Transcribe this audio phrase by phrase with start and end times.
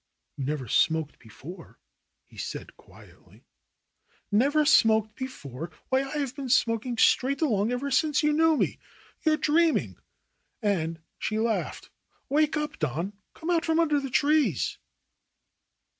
[0.35, 1.77] "You never smoked before,"
[2.25, 3.43] he said quietly.
[4.31, 5.69] "Never smoked before!
[5.89, 8.79] Why, I have been smoking straight along ever since you knew me.
[9.21, 9.97] You're dream ing!"
[10.83, 11.91] And she laughed.
[12.29, 13.13] "Wake up, Don.
[13.35, 14.79] Come out from under the trees."